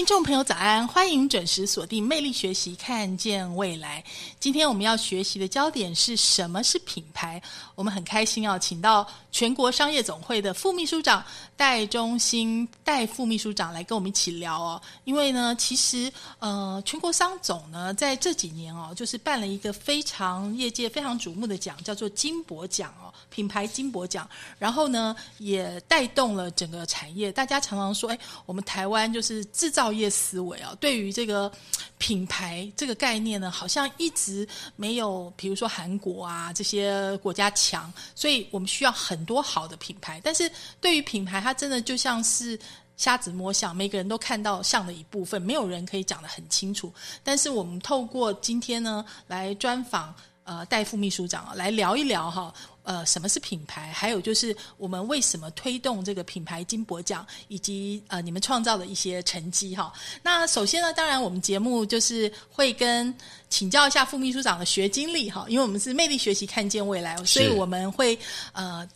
[0.00, 0.88] 听众朋友，早安！
[0.88, 4.02] 欢迎准时锁定《魅力学习，看见未来》。
[4.40, 7.40] 今天我们要学习的焦点是什么是品牌？
[7.74, 11.24] 我们很开心要请到全国商业总会的副秘书长
[11.56, 14.80] 戴中兴戴副秘书长来跟我们一起聊哦。
[15.04, 24.28] 因为呢，其实呃，全国商总呢在这几年哦，就是办了一个非常业界非常瞩目的奖，叫做金博奖哦，品牌金博奖。
[24.58, 27.30] 然后呢，也带动了整个产业。
[27.30, 31.50] 大家常常说，哎，我们台湾就是制造业思维啊，对于这个
[31.98, 34.46] 品牌这个概念呢，好像一直。
[34.76, 40.18] 没有，比如说韩国啊这些国家强，所以我们需要很很多好的品牌。
[40.24, 42.58] 但是对于品牌，它真的就像是
[42.96, 46.92] 瞎子摸象，每个人都看到像的一部分，没有人可以讲得很清楚。
[47.22, 50.14] 但是我们透过今天呢，来专访
[50.44, 52.52] 呃戴副秘书长来聊一聊哈。
[52.82, 53.92] 呃，什么是品牌？
[53.92, 59.92] 还有就是我们为什么推动这个品牌金博奖，以及呃你们创造的一些成绩哈。
[60.22, 63.14] 那首先呢，当然我们节目就是会跟
[63.48, 68.18] 请教一下副秘书长的学经历哈，因为我们是魅力学习看见未来，所以我们会
[68.52, 68.88] 呃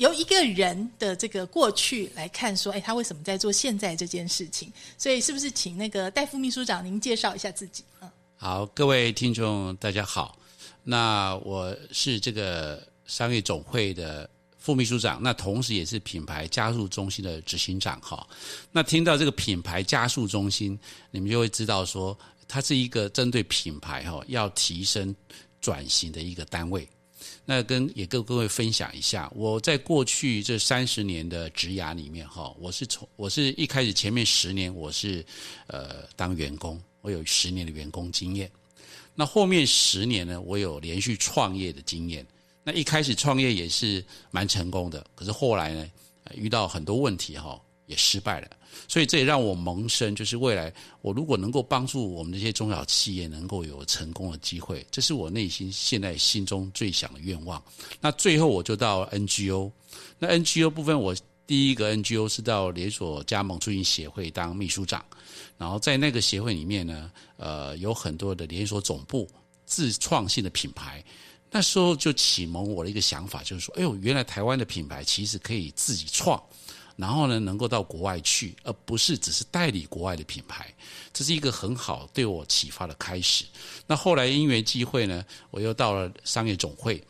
[0.00, 4.72] 由一个人的这个过去来看，说哎他为什么在做现在这件事情？
[4.98, 7.84] 所以是不是请那个戴副秘书长您介绍一下自己？
[8.00, 10.36] 嗯，好，各位听众大家好，
[10.82, 12.82] 那我是这个。
[13.06, 18.24] 商业总会的副秘书长，那同时也是品牌加速中心的执行长哈。
[18.70, 20.78] 那听到这个品牌加速中心，
[21.10, 25.12] 你们就会知道说，它是一个针对品牌哈要提升
[25.60, 26.88] 转型的一个单位。
[27.50, 35.26] 那跟也跟各位分享一下，我在过去这三十年的职涯里面哈，我是从我是一开始前面十年我是
[35.66, 38.48] 呃当员工，我有十年的员工经验。
[39.16, 42.24] 那后面十年呢，我有连续创业的经验。
[42.62, 45.84] 那一开始创业也是蛮成功的，可是后来呢，
[46.36, 48.48] 遇到很多问题哈，也失败了。
[48.88, 57.62] 所以这也让我萌生，就是未来我如果能够帮助我们这些中小企业能够有成功的机会，这是我内心现在心中最想的愿望。
[58.00, 59.70] 那最后我就到 NGO，
[60.18, 61.14] 那 NGO 部分我
[61.46, 65.04] 第一个 NGO 是到连锁加盟促进协会当秘书长，
[65.58, 69.28] 然后在那个协会里面呢，呃，有很多的连锁总部
[69.66, 71.04] 自创性的品牌。
[71.52, 76.40] 那时候就启蒙我的一个想法，就是说，哎呦，原来台湾的品牌其实可以自己创，
[77.00, 80.72] 然后呢，能够到国外去，而不是只是代理国外的品牌，
[81.12, 83.46] 这是一个很好对我启发的开始。
[83.86, 87.02] 那后来因缘际会呢，我又到了商业总会。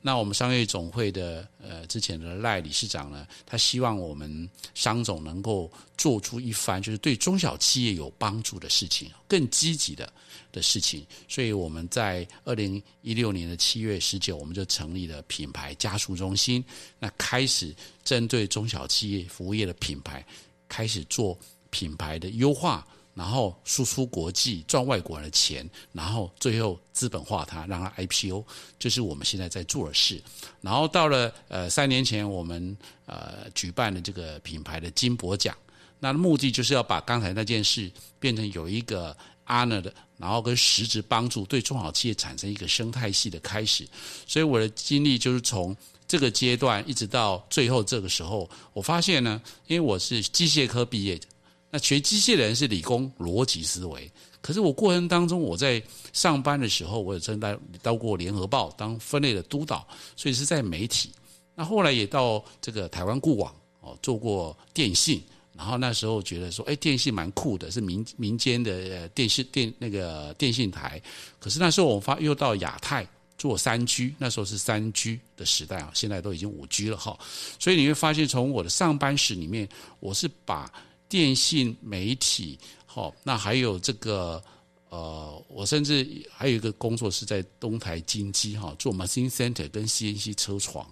[0.00, 10.10] 那我们商业总会的呃之前的赖理事长呢，他希望我们商总能够做出一番就是对中小企业有帮助的事情，更积极的
[10.52, 11.06] 的事情。
[11.28, 16.64] 所以我们在二零一六年的七月十九，我们就成立了品牌加速中心，
[16.98, 17.74] 那开始
[18.04, 20.24] 针对中小企业服务业的品牌，
[20.68, 21.38] 开始做
[21.70, 22.86] 品牌的优化。
[23.14, 28.44] 然后输出国际赚外国人的钱，然后最后资本化它，让它 IPO，
[28.78, 30.22] 这是我们现在在做的事。
[30.60, 35.52] 然后到了呃三年前，我们呃举办的这个品牌的金博奖，
[35.98, 37.90] 那目的就是要把刚才那件事
[38.20, 39.16] 变成有一个
[39.48, 43.88] honor 的，然后跟实质帮助对中小企业产生一个生态系的开始。
[44.26, 51.26] 所以我的经历就是从这个阶段一直到最后这个时候，我发现呢，因为我是机械科毕业的。
[51.70, 54.10] 那学机械的人是理工逻辑思维，
[54.40, 55.82] 可是我过程当中，我在
[56.14, 59.86] 上班的时候，我有曾当到过联合报当分类的督导，
[60.16, 61.10] 所以是在媒体。
[61.54, 65.22] 那后来也到这个台湾固网哦，做过电信，
[65.58, 71.02] 然后那时候觉得说，哎，电信蛮酷的，是民民间的电视电那个电信台。
[71.40, 73.04] 可是那时候我发又到亚太
[73.36, 77.18] 做三 G，那时候是三 G 的时代啊，现在都已经五 G 了哈。
[77.58, 79.68] 所以你会发现，从我的上班史里面，
[79.98, 80.72] 我是把
[81.08, 82.56] 电信媒体，
[82.86, 84.42] 哈，那还有这个。
[84.90, 90.90] 呃，我甚至还有一个工作是在东台金机哈做 machine center 跟 CNC 车床。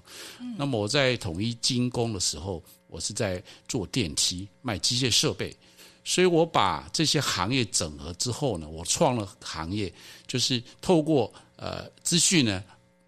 [0.59, 2.63] 那么我在统一精工的时候，
[2.97, 5.55] 我是在做电梯卖机械设备。
[6.03, 9.93] 所以我把这些行业整合之后呢，我创了行业，
[10.27, 12.65] 就是透过呃资讯呢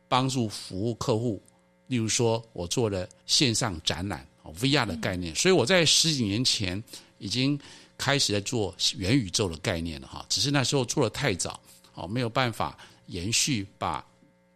[0.08, 1.42] 帮助服务客户。
[1.86, 4.26] 例如说，我做了线上展览
[4.60, 5.34] ，VR 的概念。
[5.34, 6.82] 所以我在十几年前
[7.16, 7.58] 已经。
[8.00, 11.60] 开始在做元宇宙的概念了哈，只是那时候做的太早，
[11.94, 14.06] 哦，没有办法延续把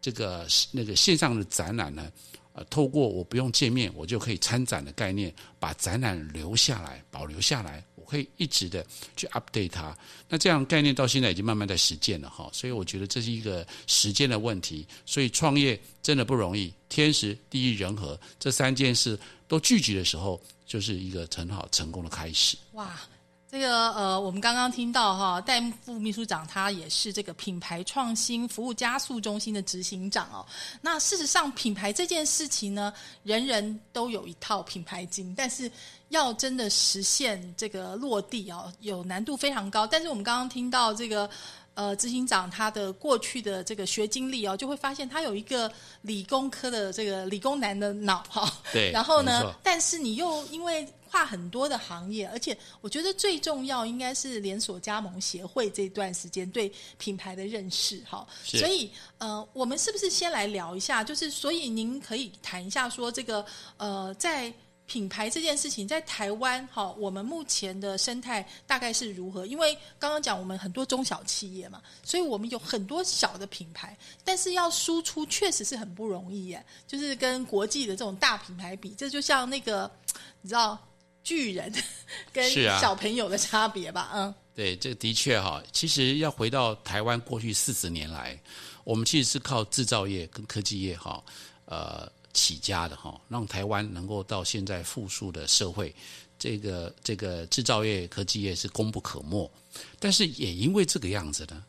[0.01, 2.09] 这个那个线上的展览呢，
[2.55, 8.85] 呃，透过我不用见面，我就可以参展的概念，把展览留下来，保留下来，我可以一直的
[9.17, 9.97] 去 update 它。
[10.29, 14.87] 那这样概念到现在已经慢慢在实践了哈，所以我觉得这是一个时间的问题。
[15.07, 19.19] 所以创业真的不容易，天时地利人和这三件事
[19.49, 22.59] 都聚集的时候，就是一个很好成功的开始。
[22.73, 23.01] 哇！
[23.53, 30.43] 这个呃，我们刚刚听到哈，戴副秘书长他也是这个品牌创新服务加速中心的执行长哦。
[30.81, 32.91] 那事实上，品牌这件事情呢，
[33.25, 35.71] 人人都有一套品牌经，但是
[36.09, 39.87] 要真的实现这个落地哦，有难度非常高。
[39.87, 41.29] 但是我们刚刚听到这个。
[41.75, 45.73] 呃，执行长他的过去的这个学经历哦，就会发现他有一个
[46.03, 48.53] 理工科的这个理工男的脑哈。
[48.75, 48.91] 对。
[48.91, 58.27] 然后呢，但是你又因为跨很多的行业，而且我觉得最重要应该是连锁加盟协会这段时间对品牌的认识哈。
[58.43, 61.05] 所以呃，我们是不是先来聊一下？
[61.05, 63.45] 就是所以您可以谈一下说这个
[63.77, 64.51] 呃在。
[64.85, 69.47] 品牌这件事情在台湾，哈，我们目前的生态大概是如何？
[69.47, 76.63] 因为刚刚讲我们很多中小企业嘛，所以我们有很多小的品牌，但是要输出确实是很不容易耶。
[76.87, 79.91] 就是跟国际的这种大品牌比，这就像那个
[80.43, 80.79] 你知道
[81.23, 81.73] 巨人
[82.33, 84.11] 跟小朋友的差别吧？
[84.15, 85.63] 嗯，对，这的确哈。
[85.73, 88.39] 其实要回到台湾过去四十年来，
[88.85, 91.23] 我们其实是靠制造业跟科技业哈，
[91.67, 92.11] 呃。
[92.35, 95.95] 起家的哈，让台湾能够到现在富庶的社会，
[96.39, 99.53] 这个这个制造业、科技业是功不可没。
[99.99, 101.63] 但是也因为这个样子呢，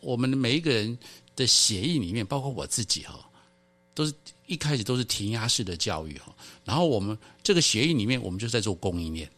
[0.00, 0.98] 我们的每一个人
[1.36, 3.27] 的协议里面，包括我自己哈，
[3.98, 4.14] 都是
[4.46, 6.32] 一开始都是填鸭式的教育哈。
[6.64, 9.28] 然后我们这个协议里面，我们就在做供应链，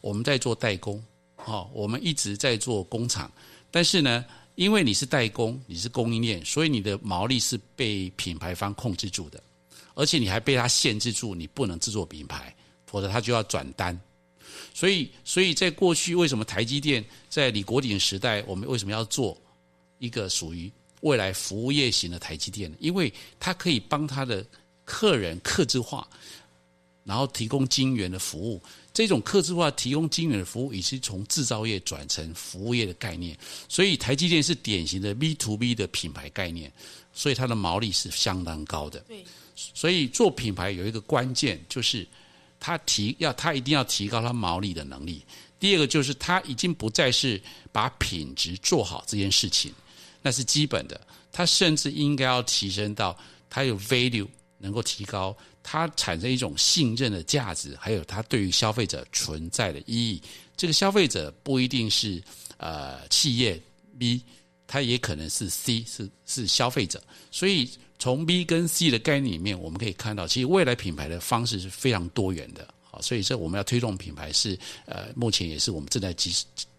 [0.00, 1.04] 我们在做代工，
[1.36, 3.30] 哈，我们一直在做工厂。
[3.70, 4.24] 但是呢，
[4.54, 9.38] 因为你是代工，你是供应链，所以你的毛利是被品牌方控制住的。
[9.94, 13.98] 而且你还被他限制住，你不能制作品牌，否则他就要转单。
[14.72, 19.36] 所以，所以在过去，为什么台积电在李国鼎时代，我们为什么要做
[19.98, 20.72] 一个属于
[21.06, 22.70] 未来服务业型的台积电？
[22.80, 24.44] 因为它可以帮他的
[24.84, 26.06] 客人客制化，
[27.04, 28.60] 然后提供晶圆的服务。
[28.92, 33.38] 这种客制化提供晶圆的服务，已经从制造业转成服务业的概念。
[33.68, 36.72] 所以，台积电是典型的 B to B 的品牌概念，
[37.12, 38.98] 所以它的毛利是相当高的。
[39.00, 39.24] 对。
[39.54, 42.06] 所以做品牌有一个关键，就是
[42.58, 45.22] 它提要它一定要提高它毛利的能力。
[45.58, 47.40] 第二个就是它已经不再是
[47.72, 49.72] 把品质做好这件事情，
[50.26, 51.00] 那是基本的。
[51.30, 53.16] 他甚至应该要提升到
[53.48, 54.26] 他有 value
[54.58, 60.20] 能够提高，他产生一种信任的价值，还有他对于消费者存在的意义。
[60.56, 62.20] 这个消费者不一定是
[62.56, 63.60] 呃企业
[63.96, 64.20] B，
[64.66, 67.00] 他也可能是 C，是是消费者。
[67.30, 67.70] 所以。
[67.98, 72.68] 从 B 跟 C 的概念里面，我们可以看到，其实未来品牌的方式是非常多元的。
[72.82, 74.54] 好，所以这我们要推动品牌是
[74.84, 76.30] 呃，目前也是我们正在及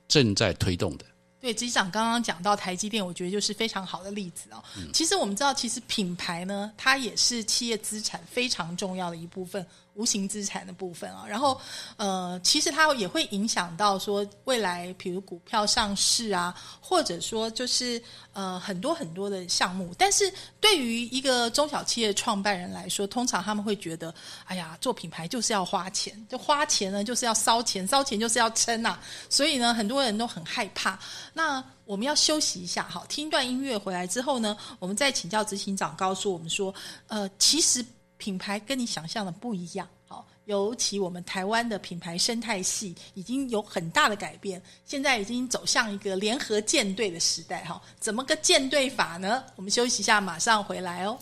[0.08, 1.06] 正在推动的。
[1.40, 4.64] 对，执行长刚刚讲到台积电，我觉得就是非常好的例子哦。
[4.92, 9.66] 其实我们知道，其实品牌呢，它也是企业资产非常重要的一部分。
[9.98, 11.60] 无形资产的部分啊，然后
[11.96, 18.00] 呃，其实它也会影响到说未来，比如股票上市啊，或者说就是
[18.32, 19.92] 呃很多很多的项目。
[19.98, 24.14] 但是对于一个中小企业创办人来说，通常他们会觉得，
[24.46, 29.00] 哎呀，做品牌就是要花钱，就花钱呢就是要烧钱，烧钱就是要撑呐。
[29.30, 31.00] 所以呢，很多人都很害怕。
[31.34, 36.72] 那我们要休息一下，好，听一段音乐回来之后呢，我们再请教执行长，告诉我们说，
[37.08, 37.84] 呃，其实。
[38.18, 49.44] 品牌跟你想象的不一样，好，尤其我们台湾的品牌生态系已经有很大的改变，现在已经走向一个联合舰队的时代，哈，怎么个舰队法呢？
[49.56, 51.18] 我们休息一下，马上回来哦。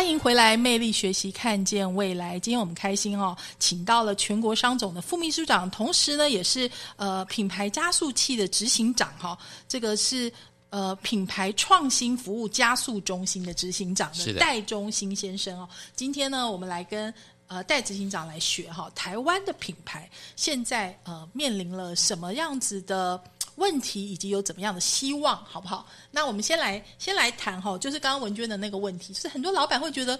[0.00, 2.40] 欢迎回来，魅力学习，看见未来。
[2.40, 9.38] 今天我们开心哦，请到了全国商总的副秘书长，同时呢，也是呃品牌加速器的执行长哈。
[9.68, 10.32] 这个是
[10.70, 15.68] 呃品牌创新服务加速中心的执行长的戴中兴先生哦。
[15.94, 17.12] 今天呢，我们来跟
[17.46, 23.22] 呃戴执行长来学哈，台湾的品牌现在呃面临了什么样子的？
[23.60, 25.86] 问题以及有怎么样的希望，好不好？
[26.10, 30.18] 那我们先来先来谈哈，就是刚刚文娟的那个问题，就是很多老板会觉得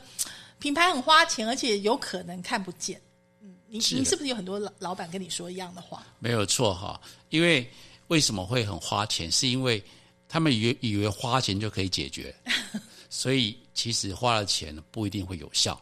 [0.59, 3.01] 品牌很花钱，而且有可能看不见。
[3.41, 6.07] 嗯，你你是不是有很多老老板跟你说一样的话？
[6.19, 7.69] 没有错哈，因为
[8.09, 9.33] 为什么会很花钱？
[9.33, 9.83] 是因为
[10.29, 12.35] 他们以以为花钱就可以解决，
[13.09, 15.81] 所以其实花了钱不一定会有效。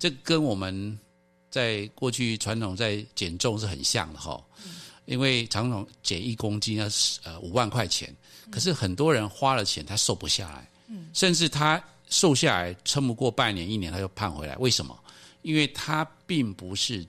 [0.00, 0.98] 这跟我们
[1.48, 4.42] 在过去传统在减重是很像的哈。
[5.08, 6.86] 因为常常减一公斤要
[7.24, 8.14] 呃五万块钱，
[8.50, 14.54] 可是很多人花了钱他瘦不下来，嗯甚至他瘦下来撑不过半年一年他就胖回来。
[14.58, 14.94] 为什么？
[15.40, 17.06] 因为他并不是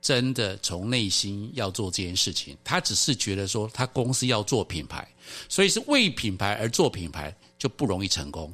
[0.00, 5.06] 真的从内心要做这件事情，他只是觉得说他公司要做品牌，
[5.48, 8.52] 所以是为品牌而做品牌就不容易成功。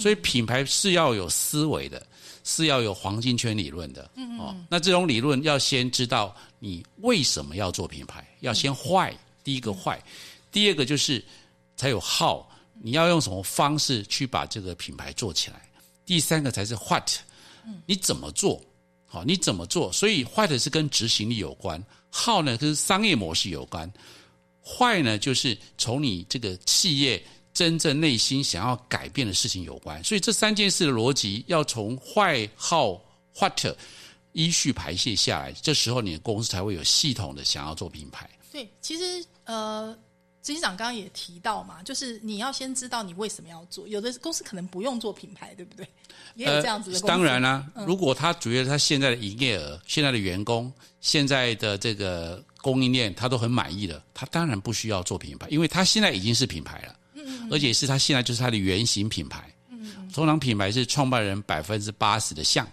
[0.00, 2.04] 所以品牌是要有思维的。
[2.46, 4.08] 是要有黄金圈理论的，
[4.38, 9.98] 哦，那这种理论要先知道你为什么要做品牌，要先坏，第一个坏，
[10.52, 11.24] 第二个就是
[11.74, 12.46] 才有号，
[12.82, 15.66] 你要用什么方式去把这个品牌做起来，
[16.04, 17.10] 第三个才是 what，
[17.86, 18.62] 你怎么做，
[19.06, 23.90] 好，你怎么做，所以坏的是跟执行力有关，号呢跟商业模式有关，
[24.62, 27.24] 坏呢就是从你这个企业。
[27.54, 33.00] 真正内心想要改变的事情有关，所以这三件事的逻辑要从坏、好、
[33.38, 33.64] what
[34.32, 38.28] 依序排泄下来，这时候你的公司才会有系统的想要做品牌。
[38.50, 39.96] 对，其实呃，
[40.42, 43.86] 执行长刚刚也提到嘛，就是你要先知道你为什么要做。
[43.86, 45.86] 有的公司可能不用做品牌，对不对？
[46.34, 46.98] 也有这样子的。
[47.00, 56.96] 当然啦，如果他主要他现在的营业额、现在的员工、现在的这个供应链，他都很满意了，他当然不需要做品牌，因为他现在已经是品牌了。
[57.50, 59.42] 而且是他现在就是他的原型品牌，
[60.12, 62.66] 通常品牌是创办人百分之八十的像，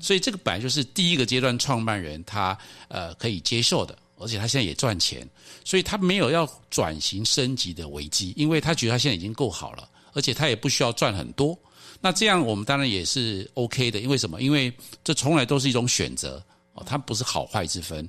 [0.00, 2.56] 所以这个本来就是第一个阶段创办人他
[2.88, 5.28] 呃可以接受的，而且他现在也赚钱，
[5.64, 11.58] 所以他没有要转型升级的危机，因为他觉得他现在已经够好了，而且他也不需要赚很多。
[12.00, 14.42] 那这样我们当然也是 OK 的，因为什么？
[14.42, 14.72] 因为
[15.04, 18.08] 这从来都是一种选择哦，它不是好坏之分，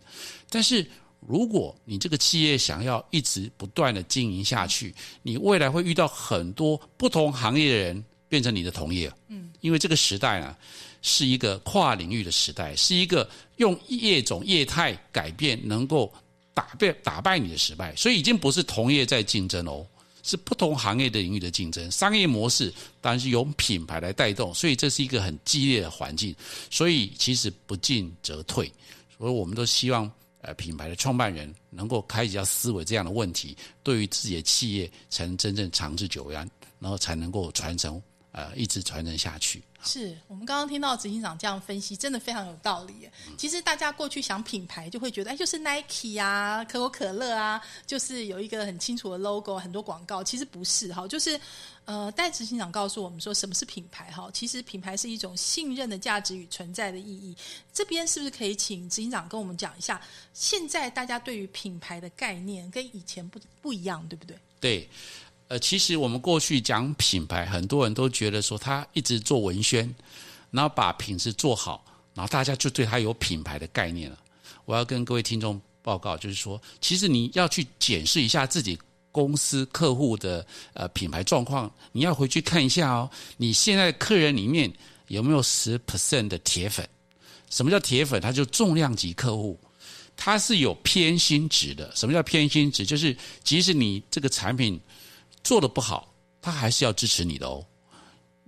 [0.49, 0.85] 但是。
[1.27, 9.11] 如果你这个企业想要一直不断的经营下去，你未来会遇到很多不同行业的人变成你的同业。
[9.27, 10.55] 嗯，因为这个时代呢，
[11.01, 16.11] 是一个跨领域的时代，是一个用业种业态改变能够
[16.53, 19.85] 打败打败你的失败，所以已经不是同业在竞争哦，
[20.23, 21.89] 是不同行业的领域的竞争。
[21.89, 26.35] 商业模式当然是由品牌来带动，所以这是一个很激烈的环境。
[26.69, 28.69] 所以其实不进则退，
[29.17, 30.11] 所以我们都希望。
[30.43, 36.47] 呃，品牌的创办人能够开启要思维这样的问题，对于自己的企业才能真正长治久安，
[36.79, 38.01] 然后才能够传承，
[38.33, 39.63] 呃，一直传承下去。
[39.85, 43.07] 是我们刚刚听到执行长这样分析，真的非常有道理。
[43.37, 50.23] 其实大家过去想品牌，就会觉得哎，就是 Nike 啊、可口可乐啊，就是有一个很清楚的 logo，很多广告。
[50.23, 51.39] 其实不是哈，就是
[51.83, 54.31] 呃，戴执行长告诉我们说，什么是品牌哈？
[54.33, 57.35] 其实品牌是一种信任的价值与存在的意义。
[57.73, 60.01] 这边是不是可以请执行长跟我们讲一下，
[60.33, 64.37] 现在大家对于品牌的概念跟以前不不一样，对不对？
[64.61, 64.89] 对。
[65.53, 69.87] 呃，其实我们过去讲品牌，很多人都觉得说他一直做文宣，
[70.49, 74.17] 然后把品质做好，然后大家就对他有品牌的概念了。
[74.65, 78.75] 我要跟各位听众报告，就是说，其实你要去检视一下自己
[79.11, 80.43] 公司客户的
[80.73, 83.07] 呃品牌状况，你要回去看一下哦，
[83.37, 84.73] 你现在客人里面
[85.09, 86.83] 有没有十 percent 的铁粉？
[87.51, 88.19] 什么叫铁粉？
[88.19, 89.59] 他就重量级客户，
[90.17, 91.95] 他是有偏心值的。
[91.95, 92.83] 什么叫偏心值？
[92.83, 94.81] 就是即使你这个产品。
[95.43, 97.65] 做的不好，他还是要支持你的哦。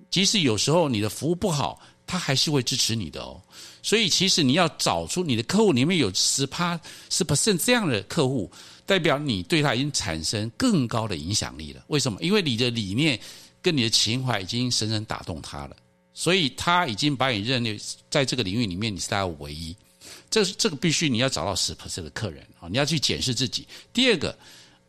[0.09, 3.41] 即使有时候你的服务不好，他还是会支持你的哦。
[3.83, 8.49] 所以，其实你要找出你的客户里面有十趴、十 percent 这样的客户，
[8.85, 11.83] 代表你对他已经产生更高的影响力了。
[11.87, 12.17] 为什么？
[12.21, 13.19] 因为你的理念
[13.61, 15.75] 跟你的情怀已经深深打动他了，
[16.13, 19.75] 所以他已经把你认为在这个领域里面你是他的唯一。
[20.29, 22.69] 这是这个必须你要找到十 percent 的客人啊！
[22.69, 23.67] 你要去检视自己。
[23.91, 24.37] 第二个。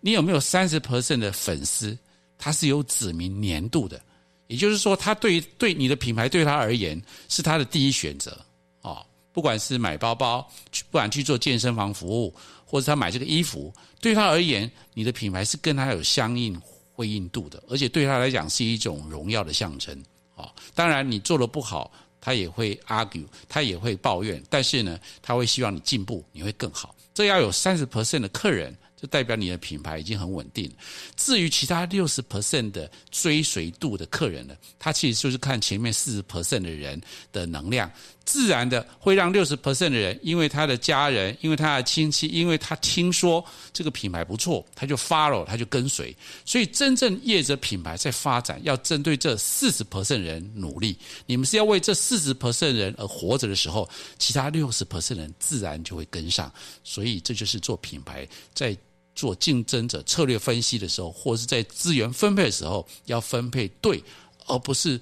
[0.06, 1.98] 你有没有三十 percent 的粉丝？
[2.38, 4.00] 他是有指名年度的，
[4.46, 8.40] 也就是说，他对于对你的品牌对他而言是他的第一选择
[8.82, 9.04] 哦。
[9.32, 10.48] 不管是买包包，
[10.90, 12.32] 不管去做健身房服务，
[12.64, 16.56] 或者他买这个衣服，对他而言，你的品牌是跟他有相应
[16.92, 20.00] 辉映度的，而且对他来讲是一种荣耀的象征
[20.36, 20.48] 哦。
[20.72, 21.90] 当然你做的不好，
[22.20, 26.94] 他也会 argue，他也会抱怨，但是呢，他会希望你进步，你会更好。
[27.12, 28.72] 这要有三十 percent 的客人。
[28.96, 30.72] 就代表你的品牌已经很稳定。
[31.16, 37.00] 至于其他六十 percent 的追随度的客人呢，他其实就是看前面四十 percent 的人
[37.32, 37.90] 的能量，
[38.24, 46.16] 自然的会让六十 percent 的人，因为他的家人，因为他的亲戚，因为他听说这个品牌不错，他就 follow，他就跟随。
[46.44, 50.98] 所以真正业者品牌在发展，要针对这四十 percent 人努力。
[51.26, 56.50] 你们是要为这四十 percent 人而活着的时候，其他六十 percent 人自然就会跟上。
[56.82, 58.76] 所以这就是做品牌在。
[59.16, 64.00] 做竞争者策略分析的时候，或是在资源分配的时候，要分配对，
[64.46, 65.00] 而不是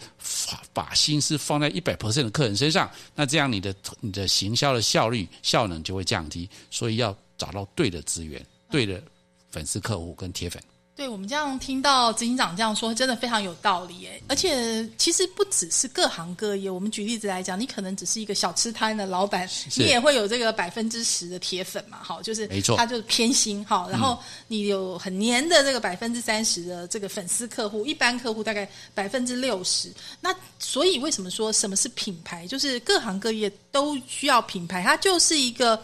[0.48, 2.88] 把把心思放在一百 percent 的客人身上。
[3.14, 6.48] 那这样你的你的行销的效率效能就会降低。
[6.70, 9.02] 所以要找到对的资源，对的
[9.50, 10.62] 粉丝客户跟铁粉。
[10.96, 14.22] 对我们这样听到执行长这样说，真的非常有道理诶。
[14.28, 23.88] 而且其实不只是各行各业，我们举例子来讲，你可能只是一个小吃摊的老板，你也会有这个百分之十的铁粉嘛，好，就是没错，他就是偏心哈。
[23.90, 29.92] 然后你有很黏的这个百分之三十的这个粉丝客户，一般客户大概百分之六十。
[30.20, 32.46] 那所以为什么说什么是品牌？
[32.46, 35.82] 就是各行各业都需要品牌，它就是一个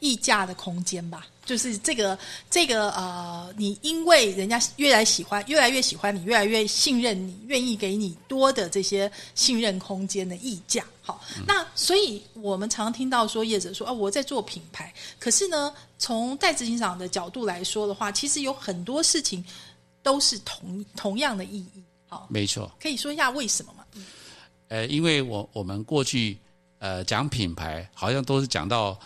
[0.00, 1.26] 溢价的空间吧。
[1.50, 2.16] 就是这个
[2.48, 10.84] 这个呃，你因为人家越来喜欢，越来越喜欢你，越来越信任你，愿意给你多的这些信任空间的溢价。
[11.02, 19.44] 好，那所以我们常听到说业者说啊，我在做品牌，可是呢，从代执行长的角度来说的话，其实有很多事情
[20.04, 21.82] 都是同同样的意义。
[22.06, 23.84] 好，没错，可以说一下为什么吗？
[24.68, 26.38] 呃，因为我我们过去
[26.80, 28.98] 呃讲品牌，好像都是讲到。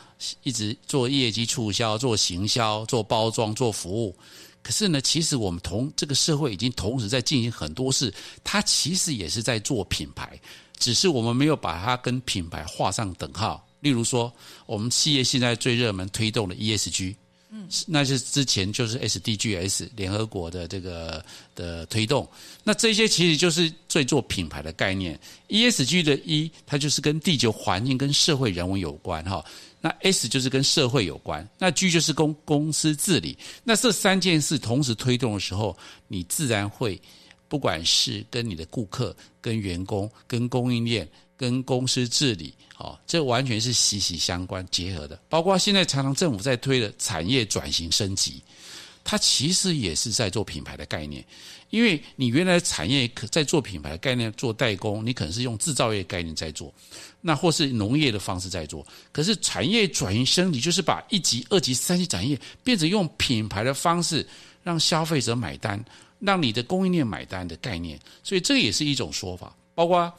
[0.43, 4.17] 一直做业绩促销、做行销、做包装、做服务，
[4.63, 10.41] 可是呢，其实我们同这个社会已经同时在进行很多事，它其实也是在做品牌，
[10.79, 13.63] 只是我们没有把它跟品牌画上等号。
[13.81, 14.33] 例如说，
[14.65, 17.15] 我们企业现在最热门推动的 ESG。
[17.57, 22.29] 嗯，那是之前就是 SDGs 联合国的这个的推动，
[22.65, 25.17] 那这些其实就是最做品牌的概念。
[25.49, 29.45] ESG 的 E，它就是跟地球环境跟社会人文有关哈。
[29.81, 33.39] 那 S 就是跟社会有关，那 G 就是公公司治理。
[33.63, 35.77] 那这三件事同时推动的时候，
[36.09, 37.01] 你自然会
[37.49, 41.09] 不管是跟你的顾客、跟员工、跟供应链。
[41.37, 45.21] 跟公司治理，哦，这完全是息息相关结合的。
[45.29, 48.43] 包括现在常常政府在推的产业转型升级，
[49.03, 51.25] 它其实也是在做品牌的概念。
[51.71, 56.73] 因为你原来产业可在做品牌概念做代工，你可能是用制造业概念在做，
[57.21, 58.87] 那或是农业的方式在做。
[59.11, 64.25] 可是产业转型升级，就是把一级、二级、三级产业变成用品牌的方式
[64.63, 65.85] 让消费者买单，
[66.21, 67.99] 让你的供应链买单的概念。
[68.23, 70.13] 所以这也是一种说法，包括。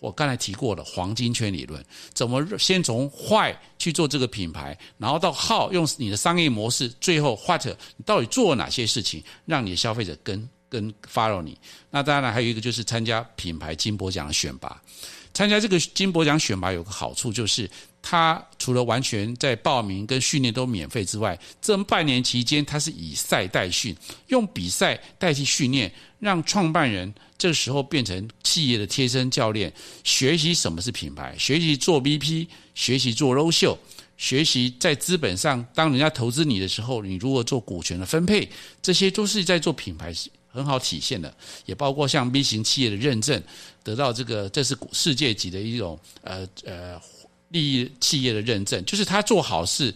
[0.00, 1.84] 我刚才提过的黄金圈理论，
[2.14, 11.58] 怎么先从坏去做这个品牌，然后到好用你的商业模式，最后或者你到底做了哪些事情，让你的消费者跟跟 follow 你？
[11.90, 14.80] 那当然还有一个就是参加品牌金箔奖的选拔。
[15.38, 17.70] 参加这个金博奖选拔有个好处就是，
[18.02, 23.96] 他除了完全在报名跟训练都免费之外，这半年期间他是以赛代训，
[24.26, 27.14] 用比赛代替训练，让创办人。
[27.38, 29.72] 这时候变成企业的贴身教练，
[30.02, 33.78] 学习什么是品牌，学习做 BP，学习做 low 秀，
[34.16, 38.50] 学习在资本上，当人家投资你的时候，你如何做股权的分配，
[38.82, 40.12] 这些都是在做品牌
[40.58, 41.32] 很好体现的。
[41.64, 43.42] 也包括像 B 型企业的认证，
[43.82, 47.00] 得到这个这是世界级的一种呃呃
[47.48, 49.94] 利益企业的认证，就是他做好事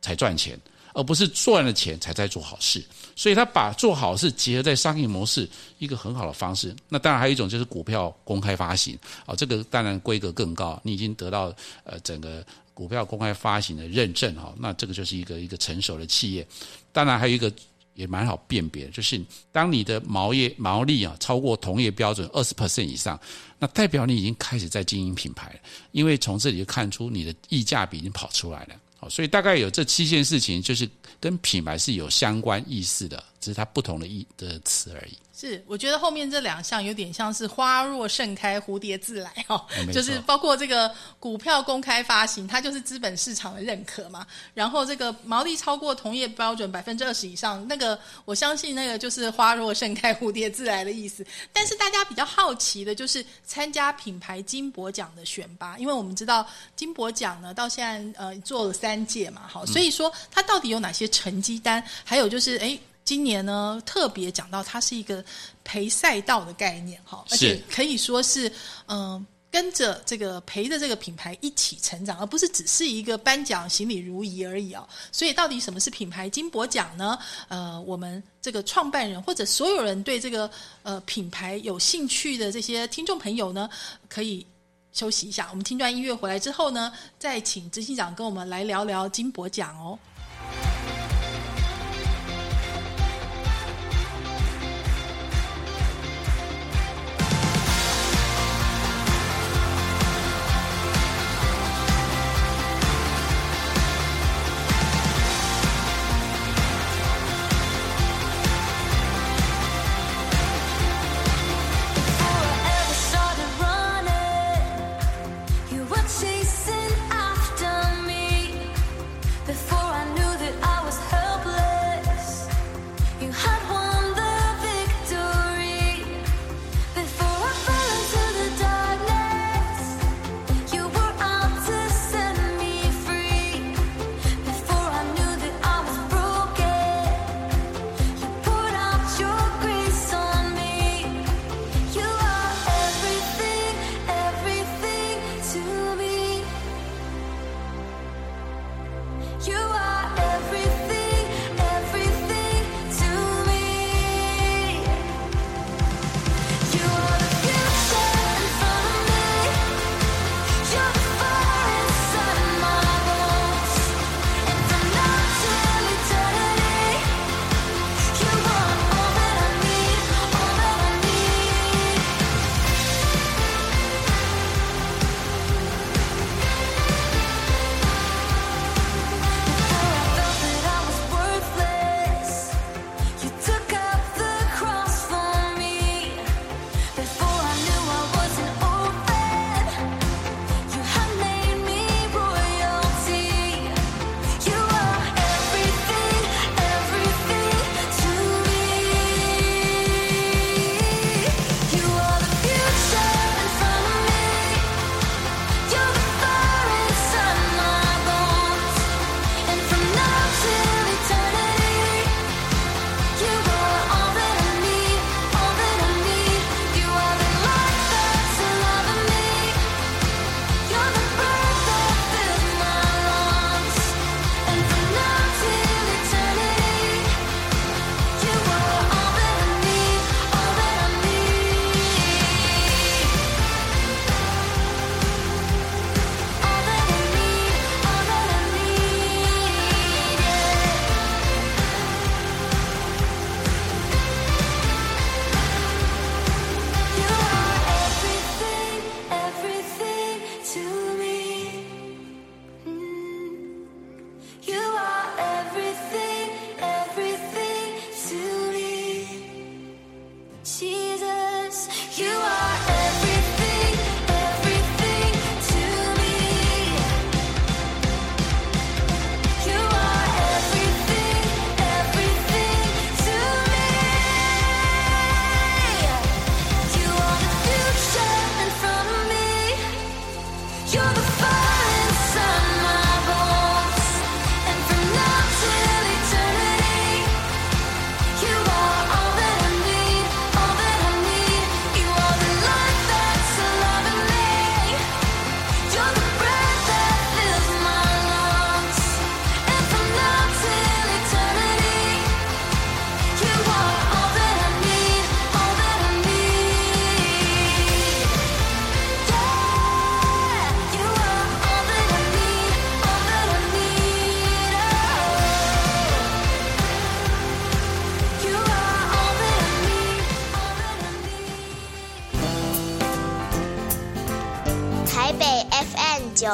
[0.00, 0.58] 才赚钱。
[0.94, 2.82] 而不是赚了钱才在做好事，
[3.14, 5.48] 所以他把做好事结合在商业模式
[5.78, 6.74] 一个很好的方式。
[6.88, 16.44] 那当然还有一种就是股票公开发行啊，这个当然规格更高，你已经得到呃整个股票公开发行的认证哈，那这个就是一个一个成熟的企业。
[16.90, 17.52] 当然还有一个
[17.98, 23.18] 也蛮好辨别，就是当你的毛业毛利啊超过同业标准二十 percent 以上，
[23.58, 25.58] 那代表你已经开始在经营品牌了，
[25.90, 28.76] 因为从这里就看出你的溢价比已经跑出来了。
[29.00, 35.18] 好，所以大概有这七件事情，就是跟品牌是有相关意思的，只是它不同的意的词而已。
[35.40, 44.26] 是，我觉得后面这两项有点像是花若盛开，蝴蝶自来哦，就是包括这个股票公开发行，它就是资本市场的认可嘛。
[44.52, 51.24] 然后这个毛利超过同业标准百分之二十以上，那个我相信那个就是花若盛开，蝴蝶自来的意思。
[51.52, 61.80] 但是大家比较好奇的就是参加品牌金箔奖的选拔，因为我们知道金箔奖呢到现在呃做了三届嘛，好，所以说它到底有哪些成绩单？
[62.04, 62.76] 还有就是哎。
[63.08, 65.24] 今年呢特别讲到它是一个
[65.64, 68.52] 陪赛道的概念哈，而且可以说是
[68.88, 69.26] 嗯。
[69.50, 74.86] 跟着这个陪着这个品牌一起成长，而不是只是一个颁奖行礼如仪而已哦。
[75.10, 77.18] 所以，到底什么是品牌金箔奖呢？
[77.48, 80.50] 呃，我们这个创办人或者所有人对这个
[80.82, 83.70] 呃品牌有兴趣的这些听众朋友呢，
[84.06, 84.46] 可以
[84.92, 85.48] 休息一下。
[85.48, 89.98] 我们听段音乐回来之后呢，再请执行长跟我们来聊聊金箔奖哦。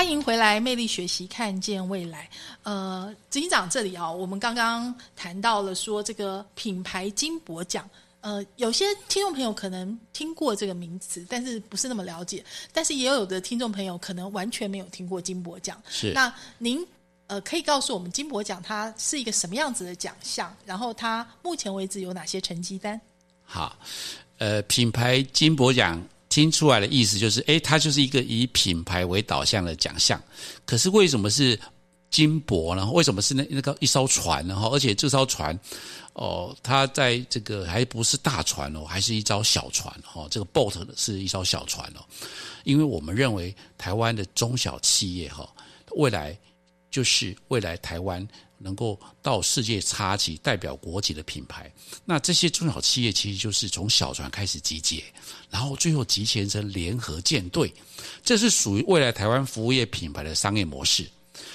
[0.00, 2.26] 欢迎回来，魅力学习，看见未来。
[2.62, 7.86] 呃，执行长这里啊，我们刚刚谈到了说这个品牌金箔奖，
[8.22, 12.42] 呃，有些听众朋友可能听过这个名词，但是不是那么了解。
[12.72, 15.78] 但是也有的听众朋友可能完全没有听过金箔奖。
[15.90, 16.82] 是那您
[17.26, 20.56] 呃可以告诉我们金箔奖它是一个什么样子的奖项？
[20.64, 22.98] 然后它目前为止有哪些成绩单？
[23.44, 23.78] 好，
[24.38, 30.18] 呃，品牌金箔奖听出来的意思就是，诶，它就是一个以品牌为导向的奖项。
[30.64, 31.58] 可是为什么是
[32.08, 32.90] 金箔呢？
[32.90, 34.56] 为什么是那那个一艘船呢？
[34.72, 35.58] 而且这艘船，
[36.12, 40.26] 哦，它在这个还不是大船哦，还是一艘小船哦。
[40.30, 42.00] 这个 boat 是一艘小船哦，
[42.64, 45.46] 因为我们认为台湾的中小企业哈，
[45.96, 46.38] 未来
[46.90, 48.26] 就是未来台湾
[48.62, 51.72] 能够到世界插旗、代表国际的品牌。
[52.04, 55.02] 那这些中小企业其实就是从小船开始集结，
[55.48, 57.72] 然后最后集结成联合舰队，
[58.22, 61.08] 这是属于未来台湾服务业品牌的商业模式。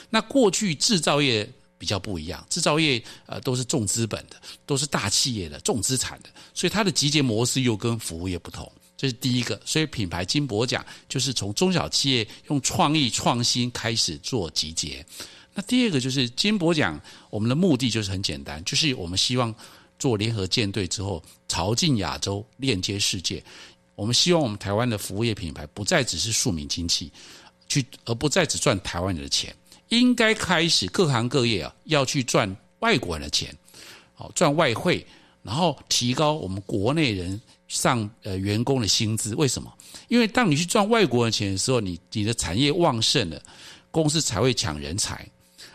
[0.09, 8.71] 那过去制造业比较不一样，制造业呃都是重资本的，都是大企业的重资产的，所以它的集结模式又跟服务业不同。
[8.97, 15.05] 这是第一个，所以品牌金箔奖就是从中小企业用创意创新开始做集结。
[15.53, 19.53] 那第二个就是金箔奖，我们的目的就是很简单，就是我们希望
[19.97, 23.43] 做联合舰队之后，朝进亚洲，链接世界。
[23.95, 27.09] 我们希望我们台湾的服务业品牌不再只是庶民经济，
[27.69, 29.55] 去而不再只赚台湾人的钱。
[29.87, 33.55] 应该开始各行各业啊，要去赚外国人的钱，
[34.13, 35.05] 好赚外汇，
[35.43, 39.33] 然后提高我们国内人上呃员工的薪资。
[39.35, 39.71] 为什么？
[40.07, 43.41] 因为当你去赚外国人钱的时候，你你的产业旺盛了，
[43.91, 45.27] 公司才会抢人才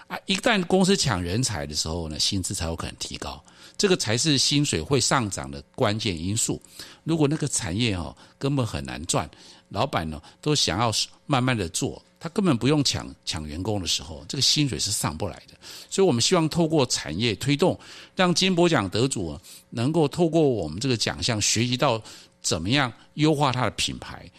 [0.07, 0.19] 啊。
[0.27, 3.43] 一旦公司抢人才的时候呢，薪资才有可能提高，
[3.77, 6.61] 这个才是薪水会上涨的关键因素。
[7.05, 9.29] 如果那个产业哦根本很难赚，
[9.71, 10.93] 老板呢都想要
[11.27, 12.03] 慢慢的做。
[12.23, 15.55] 他根本不用抢抢员工的时候，这个薪水是上不来的。
[15.89, 17.81] 所以我们希望透过产业推动，
[18.15, 22.01] 让金博奖得主能够透过我们这个奖项学习到
[22.43, 24.31] 怎么样优化他的品牌。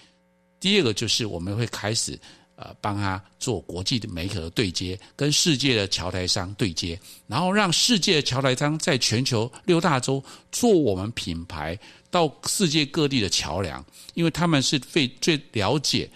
[0.59, 2.17] 第二个就是我们会开始
[2.55, 11.75] 呃帮他做国际的媒体的对接，跟世界的桥台商对接，然后让世界的桥台商在全球六大洲做我们品牌
[12.11, 16.07] 到世界各地的桥梁，因为他们是最最了解。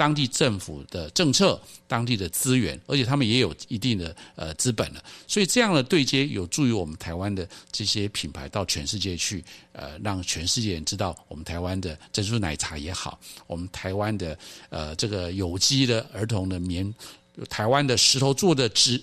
[0.00, 14.38] 当地政府的政策、当地的资源，而且他们也有一定的呃资本了，所以这样的对接有助于我们台湾的这些品牌到全世界去，呃，让全世界人知道我们台湾的珍珠奶茶也好，我们台湾的
[14.70, 16.94] 呃这个有机的儿童的棉，
[17.50, 18.98] 台湾的石头做的纸，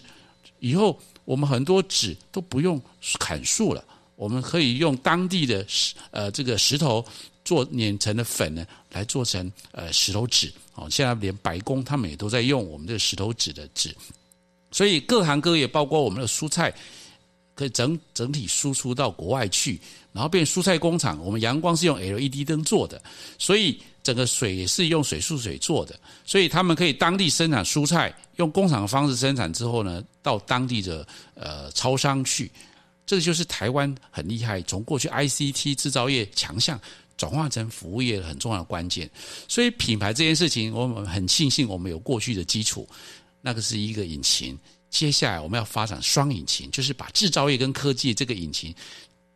[0.58, 2.82] 以后我们很多纸都不用
[3.20, 7.06] 砍树了，我们可以用当地的石呃这个石头。
[7.48, 10.86] 做碾成的粉呢，来做成呃石头纸哦。
[10.92, 13.96] 现在连白宫他们也都在用我们这个石头纸的纸，
[14.70, 16.74] 所以各行各业，包括我们的蔬菜，
[17.56, 19.80] 可以整整体输出到国外去，
[20.12, 21.24] 然后变蔬菜工厂。
[21.24, 23.02] 我们阳光是用 LED 灯做的，
[23.40, 32.52] 所以整个水也是用水素水做的，所以他们可以当地生产蔬菜，用工厂的方式生产之后呢，到当地的呃超商去。
[33.06, 36.78] 这个就是台湾很厉害，从过去 ICT 制造业强项。
[37.18, 39.10] 转化成服务业很重要的关键，
[39.48, 42.88] 所以品牌这件事情，我们很庆幸我们有过去的基础，
[43.42, 44.58] 那个是一个引擎。
[44.90, 48.74] 接下来我们要发展双引擎，就是把制造业跟科技这个引擎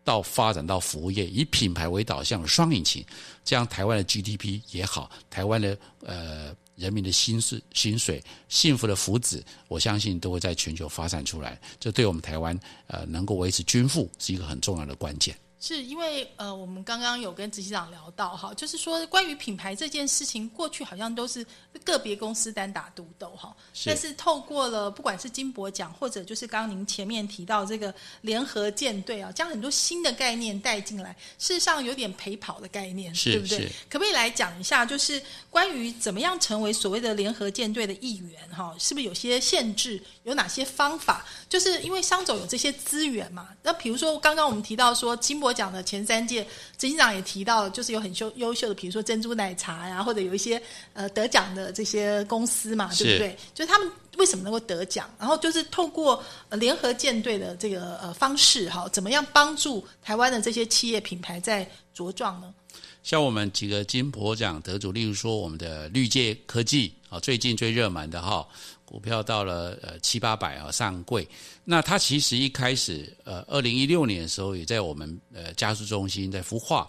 [0.04, 3.06] 到发展到服务业，以品牌为导向的双引擎，
[3.44, 11.60] 这样台湾的 GDP 也好，台湾的呃人民的薪水、薪水、幸福的福祉，我相信都会在全球发展出来。
[11.80, 15.36] 这对我们台湾呃能够维持均富是一个很重要的关键。
[15.62, 21.46] 是因为呃，我们刚刚有跟执行长聊到哈，就是说关于品牌这件事情，过去好像都是
[21.86, 33.72] 个别公司单打独斗哈，但是透过了不管是金博奖，或者就是刚刚您前面提到这个联合舰队啊，将很多新的概念带进来，事实上有点陪跑的概念，对不对？
[33.88, 35.22] 可不可以来讲一下，就是
[35.52, 40.02] 关于怎么样成为所谓的联合舰队的一员哈，是不是有些限制？
[40.24, 41.24] 有哪些方法？
[41.48, 43.50] 就是因为商总有这些资源嘛。
[43.62, 46.44] 那比如说刚刚我们提到说金箔奖的前三届，
[46.78, 50.62] 执行长也提到，就是有很优优秀的，比如说珍珠奶茶呀，或者有一些
[50.94, 53.38] 呃得奖的这些公司嘛，对不对？
[53.54, 55.14] 就是他们为什么能够得奖？
[55.20, 62.54] 然后就是透过联合舰队的这个呃方式，哈，怎么样帮助台湾的这些企业品牌在茁壮呢？
[63.04, 68.48] 像我们几个金婆奖得主，例如说我们的绿界科技啊，最近最热门的哈。
[68.84, 71.26] 股票到了呃七八百啊上柜，
[71.64, 76.86] 那它其实一开始呃二零一六年的时候也在我们呃加速中心在孵化，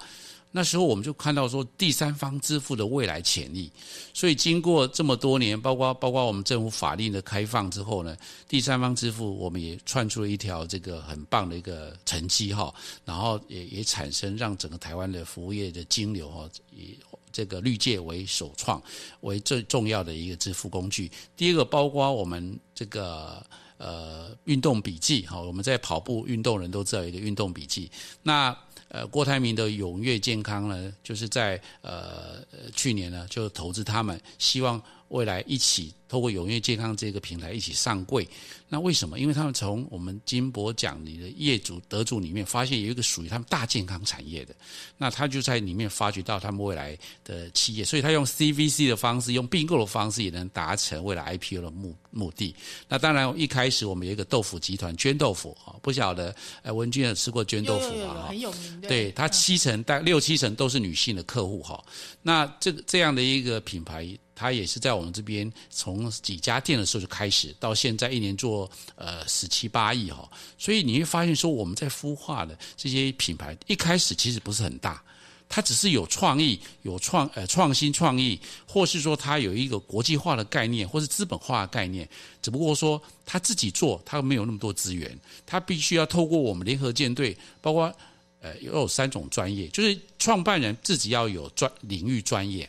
[0.52, 3.72] 那时候我们就看到说第三方支付的未来潜力。
[4.14, 12.72] 所以经过这么多年，包括包括我们政府法令的开放之后呢，第三方支付我们也串出了一条这个很棒的一个成绩哈，
[13.04, 16.96] 然后也也产生让整个台湾的服务业的金流哈以。
[17.34, 18.78] 这个绿界为首创，
[19.22, 21.10] 为最重要的一个支付工具。
[21.34, 23.42] 第一个包括我们这个
[23.78, 27.90] 呃运动笔记哈，我们在跑步运动人都知道一个运动笔记。
[28.22, 28.54] 那
[28.92, 32.44] 呃郭台铭的永跃健康呢，就是在呃
[32.76, 34.80] 去年呢就投资他们，希望
[35.12, 35.94] 未来一起。
[36.12, 38.28] 透过永跃健康这个平台一起上柜，
[38.68, 39.18] 那为什么？
[39.18, 44.54] 因为他们从我们金博奖里的业主得主里面发现有一个属于他们大健康产业的，
[44.98, 46.94] 那他就在里面发掘到他们未来
[47.24, 52.54] 的企业，所以他用 CVC 的方式，用并购的方式也能达成未来 IPO 的目目的。
[52.86, 58.26] 那当然一开始我们有一个豆腐集团捐豆腐啊，不晓得呃文君有吃过捐豆腐吗？
[58.28, 61.82] 很有名的，对他七成大六七成都是女性的客户哈。
[62.20, 64.06] 那这个这样的一个品牌。
[64.42, 70.28] 他也是在我们这边从几家店的时候就开始，到现在一年做呃十七八亿哈，
[70.58, 75.00] 所以你会发现说我们在孵化的这些品牌一开始其实不是很大，
[75.48, 82.08] 它只是有创意、有创呃创新创意，或是说它有一个国际化的概念，或是资本化的概念，
[82.42, 87.94] 只不过说他自己做他没有那么多资源，他必须要透过我们联合舰队，包括
[88.40, 92.68] 呃又有三种专业，就是创办人自己要有专领域专业。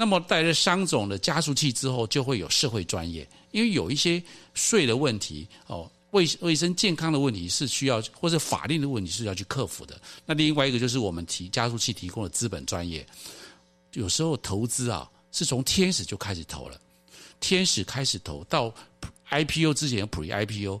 [0.00, 4.22] 那么带着商总的加速器之后，就会有社会专业，因为有一些
[4.54, 10.00] 税的问题哦，卫卫生健康的问题是需要，或者法令的问题是要去克服的。
[10.24, 13.04] 那另外一个就是我们提加速器提供的资本专业，
[13.94, 16.80] 有时候投资啊是从天使就开始投了，
[17.40, 18.72] 天使开始投到
[19.28, 20.80] IPO 之前 Pre IPO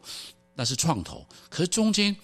[0.54, 2.14] 那是创投，可是中间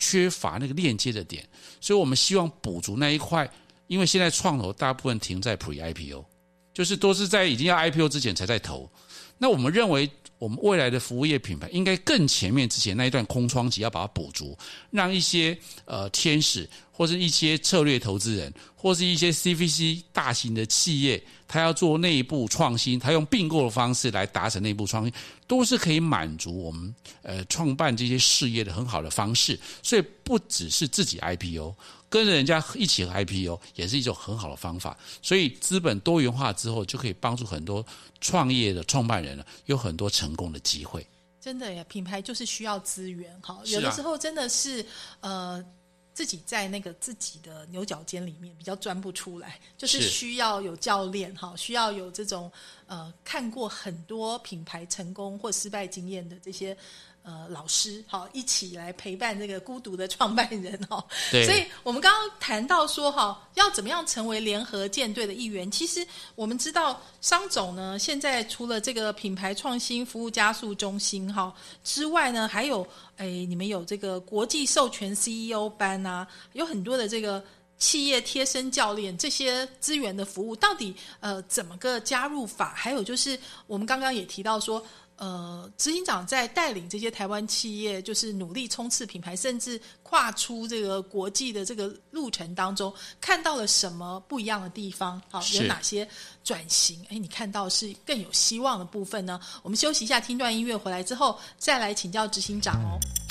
[0.00, 1.48] 缺乏那个链接的点，
[1.80, 3.48] 所以我们希望补足那一块，
[3.86, 6.24] 因为现在创投大部分停在 Pre IPO。
[6.72, 8.90] 就是都是在已经要 IPO 之前才在投，
[9.38, 14.58] 那我们认为我们未来的服务业品牌应该更前面之前那一段空窗期要把它补足，
[14.90, 25.12] 让一些呃天使或是一些策略投资人或是一些 CVC 大型的企业，他要做内部创新，他用并购的方式来达成内部创新，
[25.46, 26.92] 都是可以满足我们
[27.22, 31.74] 呃创办这些事业的很好的方式，所以不只是自己 IPO。
[32.12, 37.84] 跟着人家一起 IPO 也是一种很好的方法，所以资本多元化之后，就可以帮助很多
[38.20, 41.06] 创业的创办人了，有很多成功的机会。
[41.40, 44.84] 真的呀，品牌就是需要资源哈，有的时候真的是
[45.20, 45.64] 呃
[46.12, 52.52] 自己在那个自己的牛角尖里面比较钻不出来，就是需要有教练哈，需要有这种
[52.86, 56.76] 呃看过很多品牌成功或失败经验的这些。
[57.24, 61.04] 呃，老师，好，一起来陪伴这个孤独的创办人哦。
[61.30, 61.44] 对。
[61.46, 65.70] 所以我们刚刚谈到说，哈，要怎么样成为联合舰队的一员？
[65.70, 66.04] 其实
[66.34, 71.54] 我们知道，商总呢，现在除了这个品牌创新服务加速中心哈
[71.84, 72.84] 之外呢，还有，
[73.16, 77.40] 哎，你们有这个国际授权 CEO 班啊，有很多的这个
[77.78, 82.74] 企业贴身教练这些资源的服务，到底呃怎么个加入法？
[82.74, 84.84] 还有就是我们刚刚也提到说。
[85.22, 95.22] 呃，执行长在带领这些台湾企业，就是努力冲刺品牌，甚至跨出这个国际的这个路程当中，看到了什么不一样的地方？
[95.30, 96.08] 好，有哪些
[96.42, 97.00] 转型？
[97.08, 99.40] 哎，你看到是更有希望的部分呢？
[99.62, 102.98] 我们休息一下，听段音乐回来之后，再来请教执行长哦。
[102.98, 103.21] 欢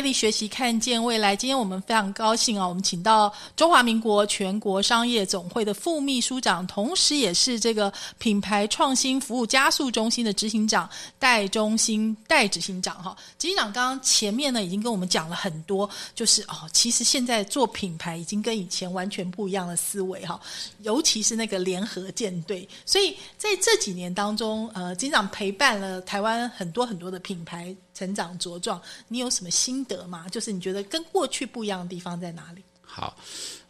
[0.00, 1.34] 力学习，看见未来。
[1.36, 10.88] 今天我们非常高兴啊，我们请到中华民国全国商业总会的副秘书长，同时也是这个品牌创新服务加速中心的执行长
[11.18, 13.16] 戴中心戴执行长哈。
[13.38, 20.40] 执行长刚刚前面呢已经跟我们讲了很多，就是哦，其实现在做品牌已经跟以前完全不一样的思维哈，
[20.82, 22.68] 尤其是那个联合舰队。
[22.84, 27.74] 所以在这几年当中，呃，执行长陪伴了台湾很多很多的品牌。
[28.00, 30.26] 成长茁壮，你有什么心得吗？
[30.30, 32.62] 就是你觉得跟过去不一样的地方在哪里？
[32.80, 33.14] 好，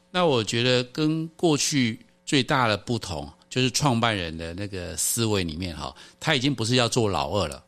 [0.08, 7.64] 那我觉得跟过去最大的不同，就是创办人的那个思维里面哈，他已经不是要做老二了，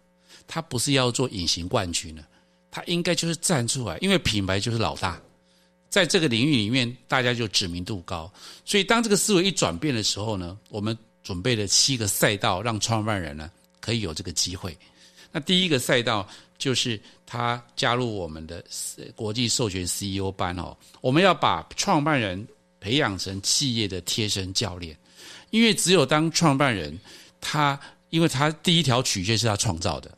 [0.47, 2.25] 他不是要做隐形冠军了，
[2.71, 5.21] 他应该就是站出来，因为品牌就是老大，
[5.91, 8.33] 在这个领域里面，大家就知名度高，
[8.65, 13.51] 所以当这个思维一转变的时候呢，我们准备了七个赛道，让创办人呢
[13.81, 14.79] 可以有这个机会。
[15.33, 16.29] 那第一个赛道。
[16.63, 18.65] 就是他加入我们的
[19.17, 22.47] 国际授权 CEO 班哦，我们要把创办人
[22.79, 24.97] 培养成企业的贴身教练，
[25.51, 26.97] 因为只有当创办人，
[27.41, 27.77] 他
[28.11, 30.17] 因为他第一条曲线是他创造的，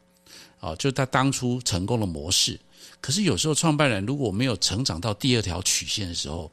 [0.61, 2.61] 哦，就是他当初成功的模式。
[3.01, 6.53] 可是有时候创办人如果没有成长到第二条曲线的时候，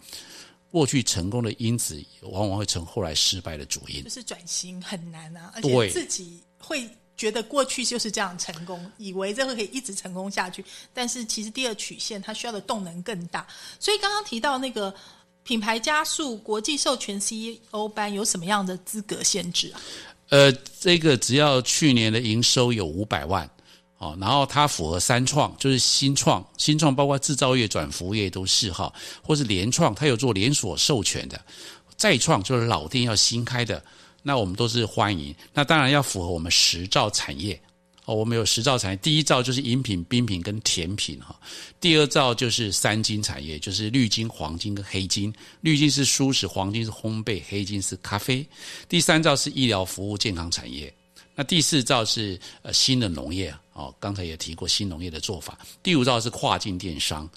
[0.69, 4.01] 过去成功的因子往往会成后来失败的主因。
[4.05, 6.89] 就是转型很难啊，而且自己会。
[7.21, 13.45] 觉得过去就是这样成功，以为这个可以一直成功下去，但是其实第二曲线它需要的动能更大。
[13.79, 14.91] 所以刚刚提到那个
[15.43, 19.79] 品牌加速国际授权 CEO 班有什么样的资格限制啊？
[20.29, 23.47] 呃，这个只要去年的营收有五百万
[23.99, 28.91] 哦，然后它符合三创，就是新创，新创包括制造业转服务业都是哈，
[29.21, 31.39] 或是联创，它有做连锁授权的，
[31.95, 33.83] 再创就是老店要新开的。
[34.23, 37.59] 那我们都是欢迎，那当然要符合我们十兆产业
[38.05, 38.13] 哦。
[38.13, 41.39] 我们有十兆产业，第一兆就是饮品、冰品跟甜品哈，
[41.79, 45.33] 第二兆就是三金产业，就是绿金、黄金跟黑金。
[45.61, 48.45] 绿金是舒适，黄金是烘焙，黑金是咖啡。
[48.87, 50.93] 第三兆是医疗服务、健康产业。
[51.33, 55.57] 那第四兆是呃新的农业哦，刚才也提过新农业的做法。
[55.81, 57.27] 第五兆是跨境电商。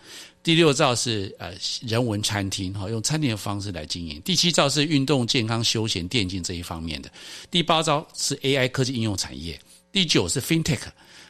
[0.45, 4.21] 第六兆是呃人文餐厅哈，用餐厅的方式来经营。
[4.21, 7.11] 第七兆是运动健康休闲电竞这一方面的。
[7.51, 9.59] 第八兆是 AI 科技应用产业。
[9.91, 10.83] 第九是 FinTech。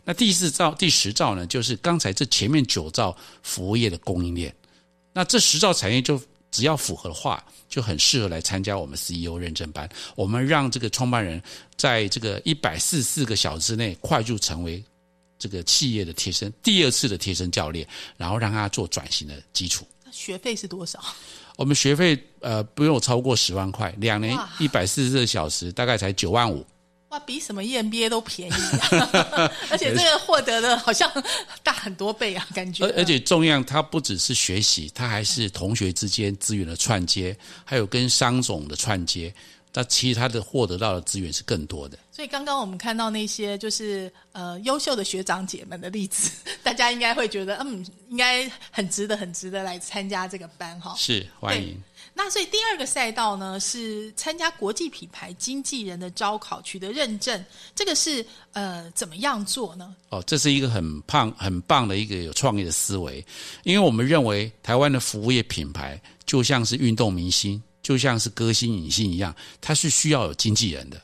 [0.05, 4.53] 那第四兆、第十兆呢，就是刚才这前面九兆服务业的供应链。
[5.13, 9.89] 那这十兆产业就只要符合的话，就很适合来参加我们 CEO 认证班。
[10.17, 11.41] 我们让这个创办人
[11.77, 14.83] 在这个一百四四个小时内快速成为。
[15.45, 17.87] 这个企业的贴身第二次的贴身教练，
[18.17, 19.87] 然后让他做转型的基础。
[20.11, 21.05] 学费是多少？
[21.57, 26.65] 我们学费呃不用超过十万块，两年一百四十个小时，大概才九万五。
[27.11, 28.55] 哇，比什么 EMBA 都便宜，
[29.71, 31.13] 而且这个获得的好像
[31.63, 32.87] 大很多倍啊，感觉。
[32.87, 37.37] 而而且重要，它不只是学习，它还是同学之间资源的串接，
[37.67, 39.35] 还有跟商总的串接。
[39.77, 41.99] 那其实他的获得到的资源是更多的。
[42.13, 46.31] 所以刚刚我们看到那些就是呃优秀的学长姐们的例子，
[46.63, 50.95] 大家应该会觉得嗯，应该很值得、很值得来参加这个班哈。
[50.97, 51.77] 是欢迎。
[52.17, 57.45] 那所以第二个赛道呢是参加国际品牌经纪人的招考取得认证，
[57.75, 59.97] 这个是呃怎么样做呢？
[60.11, 63.25] 哦，这是一个很棒、很棒的一个有创意的思维，
[63.65, 67.61] 因为我们认为台湾的服务业品牌就像是运动明星。
[67.85, 71.01] 就像是歌星、影星一样，它是需要有经纪人的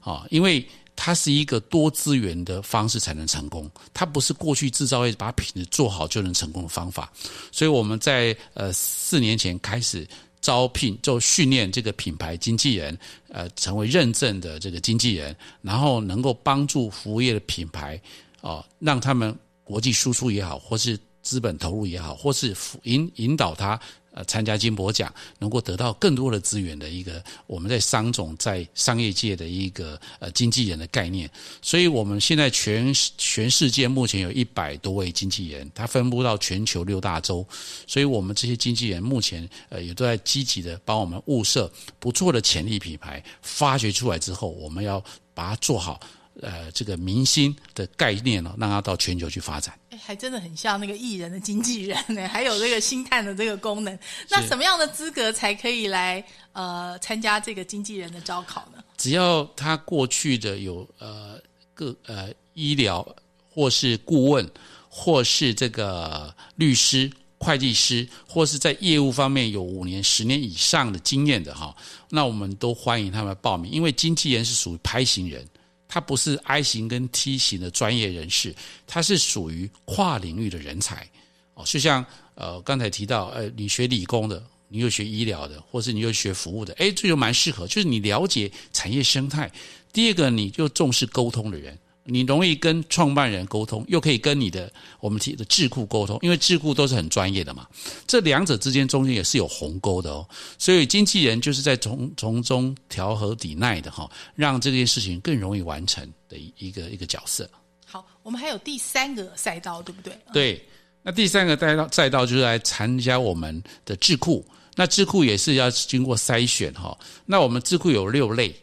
[0.00, 0.64] 啊，因为
[0.94, 7.10] 它是一个多资源的方式才能成功，它不是过去制造业把品质做好就能成功的方法。
[7.50, 10.06] 所以我们在呃四年前开始
[10.40, 12.98] 招聘，就训练这个品牌经纪人，
[13.28, 18.00] 呃，成为认证的这个经纪人，然后能够帮助服务业的品牌
[18.42, 23.80] 啊，让他们国际输出也好，或是资本投入也好，或是引引导他。
[24.18, 31.30] 呃，参加金博奖，能够得到更多的资源的一个，我们在商总在商业界的一个呃经纪人的概念。
[31.62, 37.46] 所以，我们现在全全世界目前有一百多位经纪人，他分布到全球六大洲。
[37.86, 45.00] 所以我们这些经纪人目前呃也都在积极的帮我们物色不错的潜力品牌，发掘出来之后，我们要
[45.32, 46.00] 把它做好。
[46.40, 49.78] 呃，这个明星的概念呢，让他到全球去发展。
[49.90, 53.98] 哎，还真的很像那个艺人的经纪人呢， 还有这个星探的这个功能。
[54.30, 58.82] 那什么样的资格才可以来呃参加这个经纪人的招考呢？
[58.96, 61.40] 只要他过去的有呃
[61.74, 63.04] 各呃医疗
[63.48, 64.48] 或是顾问，
[64.88, 71.74] 或是这个律师、会计师，或是在业务方面有五年、十年以上的经验的哈，
[72.10, 75.44] 那我们都欢迎他们报名，因为经纪人是属于拍行人。
[75.88, 78.54] 他不是 I 型跟 T 型的专业人士，
[78.86, 81.08] 他是属于跨领域的人才
[81.54, 81.64] 哦。
[81.66, 89.50] 就像呃刚才提到，呃，你学理工的，你又学医疗的，或是你又学服务的，哎，这就蛮适合，就是你了解产业生态。
[89.92, 91.76] 第二个，你就重视沟通的人。
[92.10, 97.66] 你容易跟创办人沟通，又可以跟你的我们提的智库沟通，因为智库都是很专业的嘛。
[98.06, 107.48] 这两者之间中间也是有鸿沟的哦，所以经纪人就是在从从中调和抵耐的哈，让这件事情更容易完成的一一个一个角色。
[107.84, 110.18] 好，我们还有第三个赛道，对不对？
[110.32, 110.68] 对，
[111.02, 114.44] 那第三个赛道赛道就是来参加我们的智库，
[114.76, 116.98] 那智库也是要经过筛选哈。
[117.26, 118.54] 那我们智库有六类。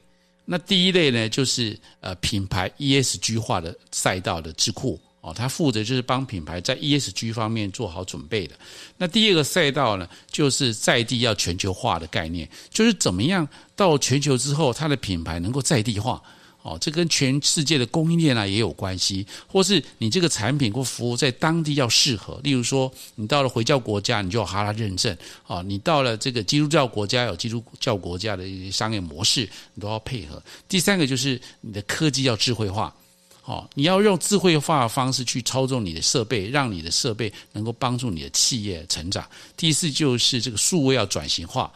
[0.45, 8.55] 那第一类呢，就是呃品牌 ESG 化的赛道的智库哦，它负责就是帮品牌在 ESG 方面做好准备的。
[8.97, 16.21] 那第二个赛道呢，就是在地要全球化的概念，就是怎么样到全球之后，它的品牌能够在地化。
[16.65, 22.39] 哦，这跟全世界的供应链啊也有关系，或是你这个产品或服务在当地要适合。
[22.41, 30.41] 例如说，你到了回教国家，你就有哈拉认证；哦，你到了这个基督教国家，有基督教国家的一些商业模式，你都要配合。
[30.67, 32.91] 第三个就是你的科技要智慧化，
[33.43, 39.23] 哦，你要用智慧化的方式去操纵你的设备，让你的设备能够帮助你的企业成长。
[39.55, 41.71] 第四就是这个数位要转型化。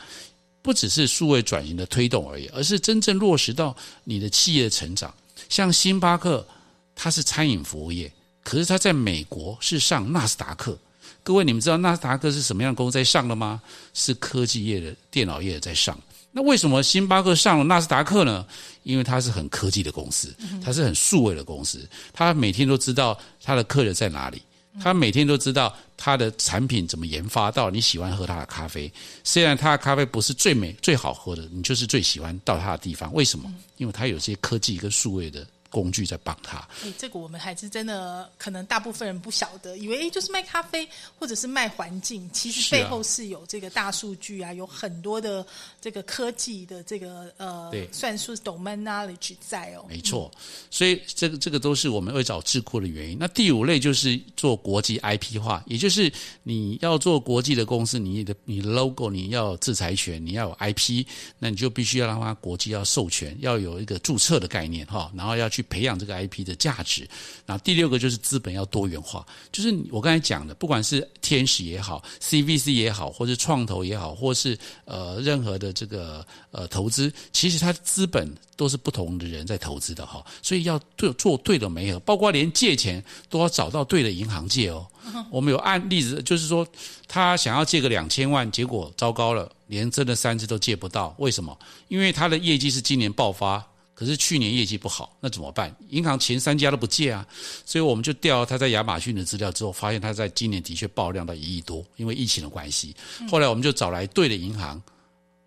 [0.70, 5.12] 不只是数位转型的推动而已，而是真正落实到你的企业的成长。
[5.50, 6.48] 像星巴克，
[6.94, 8.14] 它是餐饮服务业，
[8.44, 10.78] 可是它在美国是上纳斯达克。
[11.24, 13.60] 各位，你们知道纳斯达克是什么样的公司在上的吗？
[13.96, 16.00] 是科技业的、电脑业在上。
[16.32, 18.46] 那为什么星巴克上了纳斯达克呢？
[18.84, 20.32] 因为它是很科技的公司，
[20.64, 24.40] 它是很数位的公司，它每天都知道它的客人在哪里。
[24.82, 28.92] 他每天都知道他的产品怎么研发到你喜欢喝他的咖啡，
[29.24, 33.14] 虽然他的咖啡不是最美最好喝的，你就是最喜欢到他的地方。
[33.14, 33.52] 为什么？
[33.78, 35.46] 因为他有些科技跟数位的。
[35.70, 36.58] 工具在帮他。
[36.84, 45.46] 哎，这个我们还是真的可能大部分人不晓得，以为哎就是卖咖啡或者是卖环境，其实背后是有这个大数据啊，有很多的
[45.80, 49.86] 这个科技的这个呃，算是 domain knowledge 在哦。
[49.88, 50.32] 没错，
[50.72, 53.18] 所以这个这个都是我们会找智库的原因。
[53.20, 56.12] 那第五类就是做国际 IP 化，也就是
[56.44, 61.06] 你要做国际的公司，你的你的 logo 你要制裁权，你要有 IP，
[61.38, 65.59] 那你就必须要让它国际要授权，要有一个注册的概念哈，然后要去。
[65.60, 67.06] 去培养这个 IP 的价值，
[67.46, 84.88] 然后第六个就是资本要多元化，就是我刚才讲的，不管是天使也好，CVC 也好，或是创投也好，或是呃任何的这个呃投资，其实它资本都是不同的人在投资的哈，所以要做做对的媒合，包括连借钱都要找到对的银行借哦。
[85.30, 86.66] 我们有案例子，就是说
[87.06, 91.58] 他想要借个两千万，结果糟糕了，连真的三次都借不到，为什么？
[91.90, 93.66] 因为他的业绩是今年爆发。
[94.00, 95.76] 可是去年业绩不好，那怎么办？
[95.90, 97.28] 银行前三家都不借啊，
[97.66, 102.96] 所以我们就调他在亚马逊的资料之后，发现他在今年的确爆量到一亿多，因为疫情的关系。
[103.30, 104.82] 后来我们就找来对的银行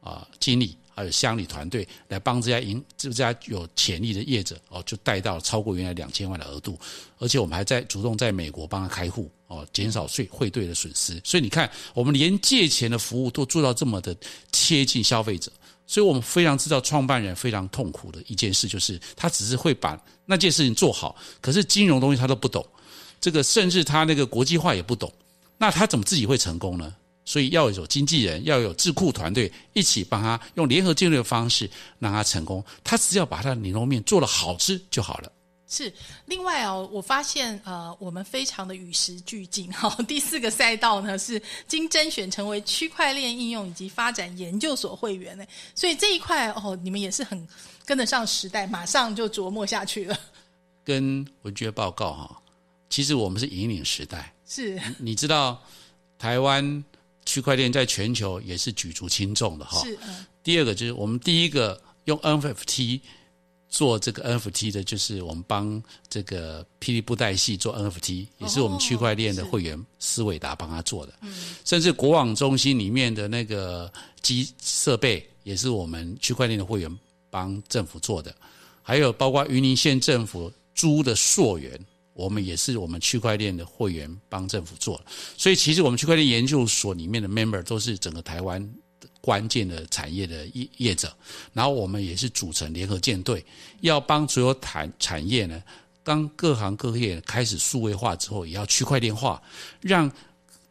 [0.03, 6.79] 啊经理还有乡里团队来帮这家银这家有潜力的业者哦，就贷到超过原来两千万的额度，
[7.21, 11.19] 而且我们还在主动在美国帮他开户哦，减少税汇兑的损失。
[11.25, 14.15] 所以你看，我们连借钱的服务都做到这么的
[14.51, 15.51] 贴近消费者。
[15.93, 22.67] 所以我们非常知道创办人非常痛苦的一件事，就是他只是会把那件事情做好，可是金融东西他都不懂，
[23.21, 25.13] 这个甚至他那个国际化也不懂，
[25.59, 26.95] 那他怎么自己会成功呢？
[27.27, 31.69] 所以要有经纪人，要有智库团队一起帮他用联合建立的方式
[31.99, 35.31] 让他成功，他只要把他的牛肉面做的好吃就好了。
[35.73, 35.91] 是，
[36.27, 39.89] 另外哦，我发现呃，我们非常的与时俱进 哈。
[40.07, 47.49] 第四个赛道呢是经甄选成为区块链应用以及发展研究所会员呢，所以这一块哦，你们也是很
[47.87, 50.15] 跟得上时代，马上就琢磨下去了。
[50.85, 52.43] 跟文娟报告哈，
[52.91, 54.31] 其实我们是引领时代。
[54.47, 55.59] 是，你知道
[56.19, 56.85] 台湾
[57.25, 59.83] 区块链在全球也是举足轻重的哈。
[59.83, 59.99] 是，
[60.43, 63.01] 第二个就是我们第一个用 NFT。
[63.73, 71.15] 做这个 NFT 的，就是我们帮这个霹雳布袋戏做 NFT，也是我们区块链的会员思伟达帮他做的。
[71.23, 76.99] 嗯，甚至国网中心里面的那个机设备，也是我们区块链的会员
[77.31, 78.33] 帮政府做的。
[78.83, 81.81] 还有包括云林县政府租的溯源，
[82.13, 85.05] 我们也是我们区块链的会员帮政府做的。
[85.39, 88.71] 所以，其实我们区块链研究所里面的 member 都是整个台湾。
[89.23, 91.17] 关键的产业的业业者，
[91.53, 93.43] 然后我们也是组成联合舰队，
[93.81, 95.63] 要帮所有产产业呢，
[96.03, 99.41] 当各行各业开始数位化之后，也要区块链化，
[99.81, 100.11] 让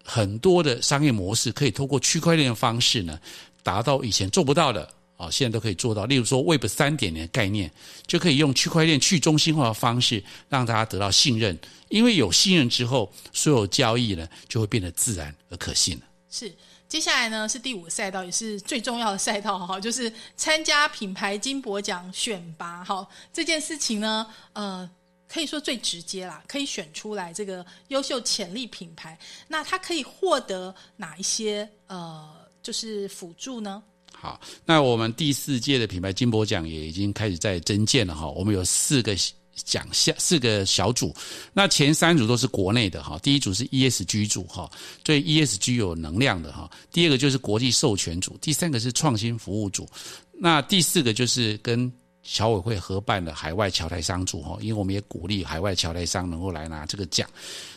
[0.04, 3.18] 很多的商业模式可以通过区块链的方式呢，
[3.64, 4.86] 达到以前做不到的
[5.16, 6.06] 哦，现在都可以做到。
[6.06, 7.72] 例如说 Web 三点零概念，
[8.06, 11.58] 就可以用区块链去中心化的方式，让大家得到信任。
[11.88, 16.02] 因为有信任之后，所有交易呢就会变得自然而可信了。
[16.30, 16.52] 是。
[16.92, 23.08] 接下来呢是第五个赛道，也是最重要的赛道哈，就是参加品牌金箔奖选拔哈。
[23.32, 24.90] 这件事情呢，呃，
[25.26, 29.18] 可以说最直接啦，可以选出来这个优秀潜力品牌。
[29.48, 32.30] 那它可以获得哪一些呃，
[32.62, 33.82] 就是辅助呢？
[34.14, 38.28] 好，那我们第四届的品牌金箔奖也已经开始在增建了哈。
[38.28, 39.16] 我们有四个
[39.56, 41.16] 讲下，四个小组。
[41.54, 44.70] 那前三组都是国内的哈，第一组是 ESG 组哈，
[45.04, 46.70] 对 ESG 有能量的哈。
[46.92, 49.88] 第二个就是国际授权组，第三个是创新服务组。
[50.34, 51.92] 那第四个就是跟
[52.24, 57.28] 侨委会合办的海外侨台商组哈，因为我们也鼓励海外侨台商能够来拿这个奖。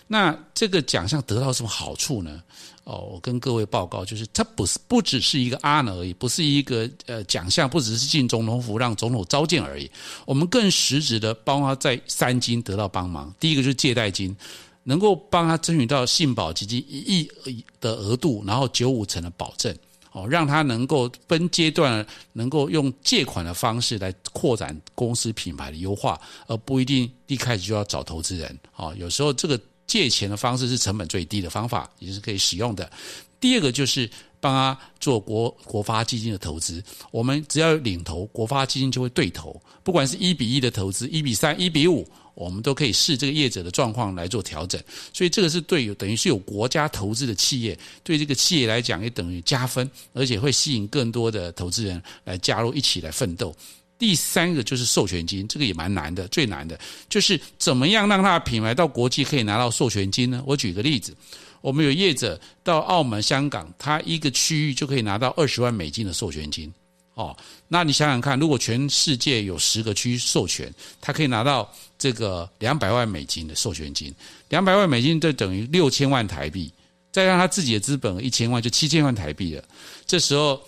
[0.07, 2.42] 那这个奖项得到什么好处呢？
[2.84, 9.90] 哦，我跟各位报告，就是它不是不只是一个 honor 而已，不是一个呃奖项，不只是进总统府让总统召见而已。
[10.26, 13.34] 我们更实质的帮他在三金得到帮忙。
[13.40, 14.36] 第一个就是借贷金，
[14.82, 19.74] 能够帮他争取到信保基金一亿的额度，然后九五成的保证，
[20.15, 28.59] 哦，让他能够分阶段能够用借款的方式来扩展公司品牌的优化，而不一定一开始就要找投资人。
[28.77, 29.61] 哦，有时候这个。
[29.87, 32.91] 借钱的方式是成本最低的方法，也是可以使用的。
[33.39, 34.11] 第二个就是
[34.41, 44.80] 帮他做国国发基金的投资，我们只要领投，国发基金就会对投，不管是一比一的投资，一比三、一比五，我们都可以视这个业者的状况来做调整。
[45.12, 53.55] 所以这个是对有等于是有国家投资的企业，对这个企业来讲也等于加分，而且会吸引更多的投资人来加入一起来奋斗。
[53.97, 56.78] 第三个就是授权金，这个也蛮难的，最难的
[57.09, 60.43] 就是怎么样让他的品牌到国际可以拿到授权金呢？
[60.45, 61.16] 我举个例子，
[61.61, 66.70] 我们有业者到澳门、香港，他一个区域就可以拿到二十万美金的授权金。
[67.15, 67.37] 哦，
[67.69, 74.15] 那你想想看，如果全世界有十个区授权，他可以拿到这个两百万美金的授权金，
[74.49, 76.73] 两百万美金就等于六千万台币，
[77.12, 79.65] 再让他自己的资本一千万，就七千万台币了。
[80.07, 80.61] 这时候。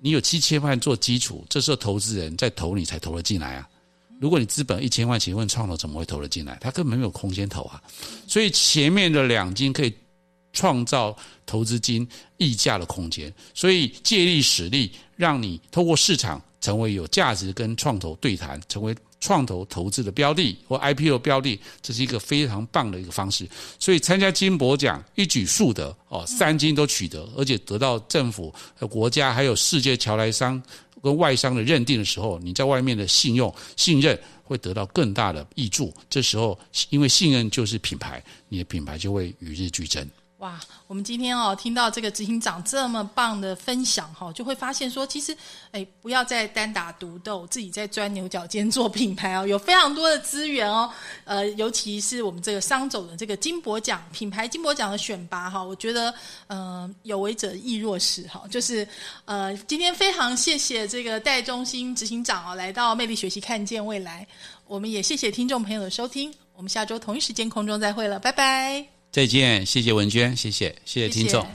[0.00, 3.68] 你有七千万做基础，这时候投资人在投你才投了进来啊。
[4.20, 6.56] 如果你资本一千万，请问创投怎么会投了进来？
[6.60, 7.82] 他根本没有空间投啊。
[8.28, 9.92] 所以前面的两金可以
[10.58, 12.04] 创造投资金
[12.36, 18.92] 溢价的空间，所以借力使力，让你透过市场成为有价值跟创投对谈，成为。
[19.20, 23.48] 创投投资的标的或 IPO 标的，这是一个非常棒的一个方式。
[23.76, 28.54] 所以参加金博奖一举数得哦，三金都取得，而且得到政府、
[28.88, 30.62] 国家还有世界桥来商
[31.02, 35.92] 跟外商的认定的时候，你在外面的信用信任会得到更大的益助。
[36.08, 36.56] 这时候，
[36.90, 40.08] 因为信任就是品牌，你的品牌就会与日俱增。
[40.38, 45.36] 哇，我们今天哦听到这个执行长这么棒的分享哈，就会发现说，其实
[45.72, 50.88] 哎，不要再单打独斗，自己在钻牛角尖做品牌哦，有非常多的资源哦。
[51.24, 56.14] 呃，尤其是我们这个商走的这个金箔奖品牌金箔奖的选拔哈，我觉得
[56.46, 58.86] 嗯，有为者亦若是哈，就是
[59.24, 64.24] 呃，今天非常谢谢这个戴中心执行长哦，来到魅力学习看见未来，
[64.68, 68.97] 我们也谢谢听众朋友的收听，我们下周同一时间空中再会了，拜拜。
[69.10, 71.46] 再见，谢谢文娟，谢谢，谢谢听众。